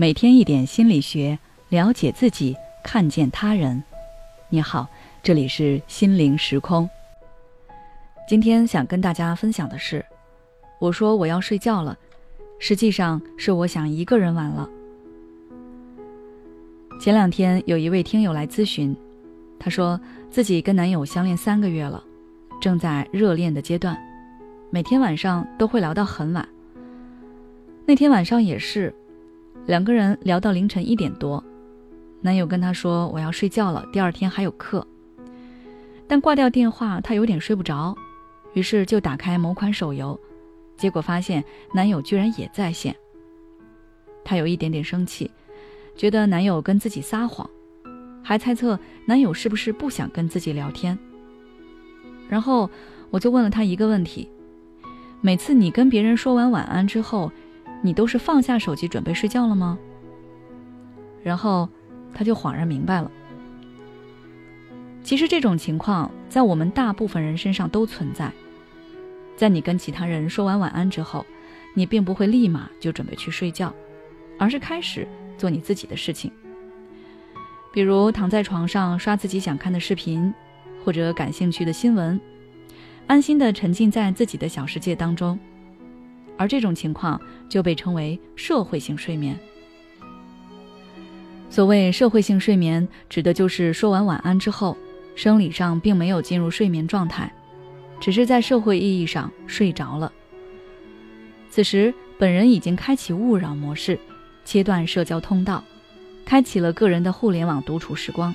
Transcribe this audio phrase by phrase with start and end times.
[0.00, 1.36] 每天一点心理学，
[1.70, 3.82] 了解自己，看见他人。
[4.48, 4.86] 你好，
[5.24, 6.88] 这里是心灵时空。
[8.28, 10.06] 今天想跟大家分享的是，
[10.78, 11.98] 我说我要睡觉了，
[12.60, 14.70] 实际上是我想一个人玩了。
[17.00, 18.96] 前两天有一位听友来咨询，
[19.58, 22.00] 她说自己跟男友相恋三个月了，
[22.60, 23.98] 正在热恋的阶段，
[24.70, 26.48] 每天晚上都会聊到很晚。
[27.84, 28.94] 那天晚上也是。
[29.68, 31.44] 两个人聊到凌晨一点多，
[32.22, 34.84] 男友跟她说：“我要睡觉了，第二天还有课。”
[36.08, 37.94] 但挂掉电话，她有点睡不着，
[38.54, 40.18] 于是就打开某款手游，
[40.78, 42.96] 结果发现男友居然也在线。
[44.24, 45.30] 她有一点点生气，
[45.94, 47.48] 觉得男友跟自己撒谎，
[48.22, 50.98] 还猜测男友是不是不想跟自己聊天。
[52.26, 52.70] 然后
[53.10, 54.30] 我就问了她一个问题：
[55.20, 57.30] 每次你跟别人说完晚安之后。
[57.82, 59.78] 你都是放下手机准备睡觉了吗？
[61.22, 61.68] 然后
[62.14, 63.10] 他就恍然明白了。
[65.02, 68.30] 其实这种情况在我们大部分人身上都存在。
[69.36, 71.24] 在你跟其他人说完晚安之后，
[71.74, 73.72] 你并不会立马就准备去睡觉，
[74.38, 75.06] 而是开始
[75.36, 76.30] 做你自己的事情。
[77.72, 80.34] 比如躺在床上刷自己想看的视频，
[80.84, 82.20] 或者感兴趣的新闻，
[83.06, 85.38] 安心的沉浸在自己的小世界当中。
[86.38, 89.38] 而这种情况就被称为社会性睡眠。
[91.50, 94.76] 所谓社会性睡眠，指的就是说完晚安之后，
[95.14, 97.30] 生理上并没有进入睡眠状态，
[97.98, 100.12] 只是在社会意义上睡着了。
[101.50, 103.98] 此时，本人已经开启勿扰模式，
[104.44, 105.64] 切断社交通道，
[106.24, 108.34] 开启了个人的互联网独处时光。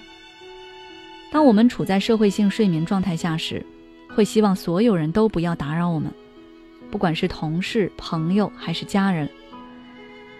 [1.31, 3.63] 当我们处在社会性睡眠状态下时，
[4.09, 6.11] 会希望所有人都不要打扰我们。
[6.94, 9.27] 不管是同事、朋友还是家人，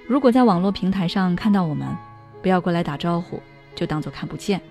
[0.06, 1.88] 如果在网络平台上看到我们，
[2.44, 3.42] 不要过来打招呼，
[3.74, 4.62] 就当做看不见，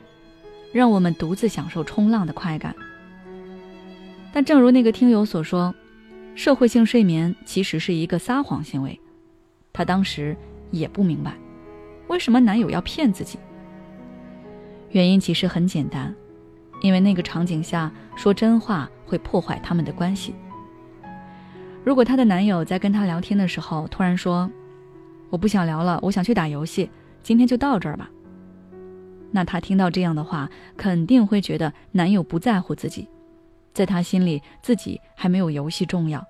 [0.70, 2.72] 让我们独自享受冲浪的快感。
[4.32, 5.74] 但正如那个听友所说，
[6.36, 9.00] 社会性睡眠其实是一个撒谎行为。
[9.72, 10.36] 她当时
[10.70, 11.34] 也不明白，
[12.06, 13.40] 为什么男友要骗自己。
[14.90, 16.14] 原因其实很简单，
[16.80, 20.32] 因为那个场景下说真话会破坏他们的关系。
[21.84, 24.50] 如果她的男友在跟她聊天的时候突然说
[25.30, 26.88] ：“我不想聊了，我想去打游戏，
[27.22, 28.08] 今天就到这儿吧。”
[29.32, 33.08] 那她听到这样的话，肯定会觉得男友不在乎自己，
[33.72, 36.24] 在她心里自己还没有游戏重要，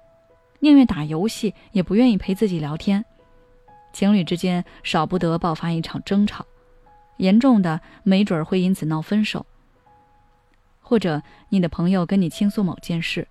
[0.61, 3.05] 宁愿打游戏也不愿意陪自己聊天。
[3.93, 6.47] 情侣之间少不得爆发一场争吵，
[7.19, 9.45] 严重的没准会因此闹分手。
[10.81, 13.29] 或者你的朋友跟你倾诉某件事，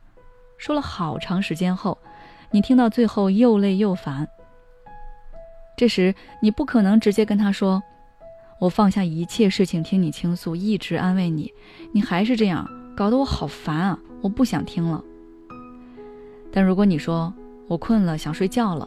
[0.57, 1.97] 说了好长时间后。
[2.53, 4.27] 你听到最后又累又烦，
[5.77, 7.81] 这时你不可能直接跟他说
[8.59, 11.53] ：“我放下一切事情听你倾诉，一直安慰你，
[11.93, 13.97] 你还是这样，搞得我好烦啊！
[14.21, 15.01] 我不想听了。”
[16.51, 17.33] 但如果你说
[17.69, 18.85] 我困了，想睡觉了，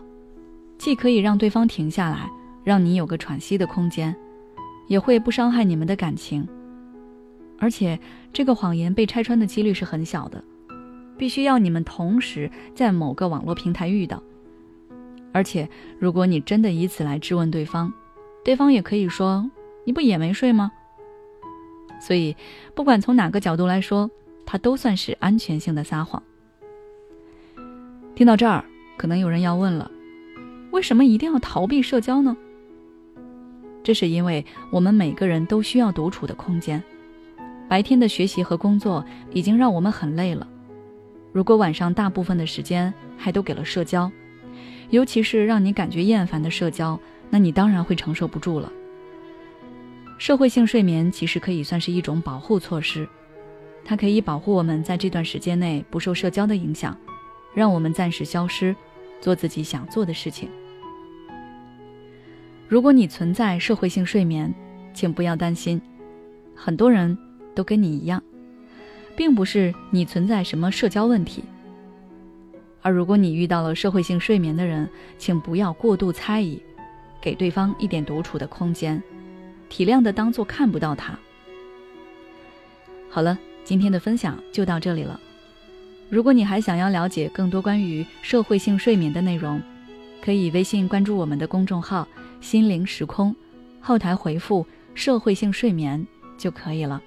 [0.76, 2.28] 既可以让对方停下来，
[2.62, 4.14] 让你有个喘息的空间，
[4.88, 6.46] 也会不伤害你们的感情，
[7.58, 7.98] 而且
[8.30, 10.44] 这个谎言被拆穿的几率是很小的。
[11.16, 14.22] 必须要你们同时在某个网络平台遇到，
[15.32, 17.92] 而且如果你真的以此来质问对方，
[18.44, 19.50] 对方也可以说
[19.84, 20.72] 你不也没睡吗？
[22.00, 22.36] 所以，
[22.74, 24.10] 不管从哪个角度来说，
[24.44, 26.22] 它都算是安全性的撒谎。
[28.14, 28.64] 听到这儿，
[28.96, 29.90] 可能有人要问了：
[30.70, 32.36] 为什么一定要逃避社交呢？
[33.82, 36.82] 这是因为我们每个人都需要独处的空间。
[37.68, 40.46] 白天的学习和工作已经让我们很累了。
[41.34, 44.08] 如果晚上大部分的时间还都给了社交，
[44.90, 46.96] 尤其是让你感觉厌烦的社交，
[47.28, 48.72] 那你当然会承受不住了。
[50.16, 53.08] 社会性睡眠其实可以算是一种保护措施，
[53.84, 56.96] 它可以保护我们在这段时间内不受社交的影响，
[57.52, 58.72] 让我们暂时消失，
[59.20, 60.48] 做自己想做的事情。
[62.68, 64.54] 如果你存在社会性睡眠，
[64.94, 65.82] 请不要担心，
[66.54, 67.18] 很多人
[67.56, 68.22] 都跟你一样。
[69.16, 71.42] 并不是你存在什么社交问题，
[72.82, 74.88] 而如果你遇到了社会性睡眠的人，
[75.18, 76.60] 请不要过度猜疑，
[77.20, 79.02] 给对方一点独处的空间，
[79.68, 81.18] 体谅的当做看不到他。
[83.08, 85.20] 好了，今天的分享就到这里了。
[86.10, 89.60] 如果你还想要了解更多关于社会性睡眠的内容，
[90.20, 92.06] 可以微信关注我们的公众号
[92.40, 93.34] “心灵时空”，
[93.80, 96.04] 后台回复“社会性睡眠”
[96.36, 97.00] 就可以了。